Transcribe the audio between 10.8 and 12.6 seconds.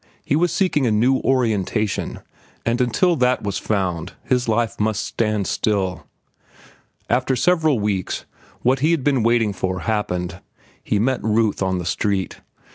He met Ruth on the street.